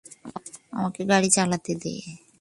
[0.73, 1.93] আমাকে গাড়ি চালাতে দে।